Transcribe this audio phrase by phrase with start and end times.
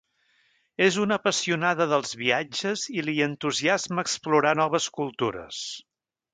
[0.85, 5.65] És una apassionada dels viatges i li entusiasma explorar noves cultures.